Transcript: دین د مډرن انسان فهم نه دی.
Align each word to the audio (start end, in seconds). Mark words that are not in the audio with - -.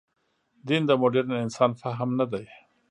دین 0.67 0.81
د 0.87 0.91
مډرن 1.01 1.29
انسان 1.45 1.71
فهم 1.81 2.09
نه 2.19 2.25
دی. 2.31 2.45